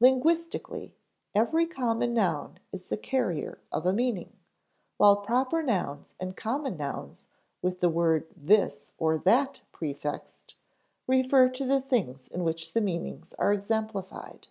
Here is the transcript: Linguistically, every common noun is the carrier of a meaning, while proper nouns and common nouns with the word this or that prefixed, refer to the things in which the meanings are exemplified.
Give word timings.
Linguistically, 0.00 0.94
every 1.34 1.66
common 1.66 2.14
noun 2.14 2.60
is 2.72 2.84
the 2.88 2.96
carrier 2.96 3.58
of 3.70 3.84
a 3.84 3.92
meaning, 3.92 4.32
while 4.96 5.18
proper 5.18 5.62
nouns 5.62 6.14
and 6.18 6.34
common 6.34 6.78
nouns 6.78 7.28
with 7.60 7.80
the 7.80 7.90
word 7.90 8.26
this 8.34 8.92
or 8.96 9.18
that 9.18 9.60
prefixed, 9.72 10.54
refer 11.06 11.50
to 11.50 11.66
the 11.66 11.82
things 11.82 12.26
in 12.26 12.42
which 12.42 12.72
the 12.72 12.80
meanings 12.80 13.34
are 13.34 13.52
exemplified. 13.52 14.48